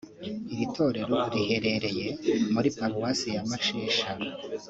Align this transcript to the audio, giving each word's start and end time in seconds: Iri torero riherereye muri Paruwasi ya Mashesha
Iri 0.53 0.65
torero 0.75 1.17
riherereye 1.33 2.07
muri 2.53 2.67
Paruwasi 2.77 3.27
ya 3.35 3.41
Mashesha 3.49 4.07